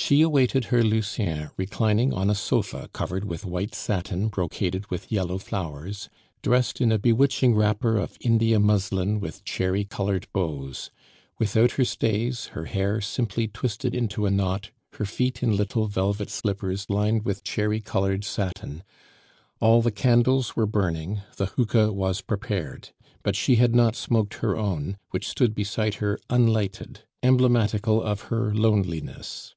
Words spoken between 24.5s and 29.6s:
own, which stood beside her unlighted, emblematical of her loneliness.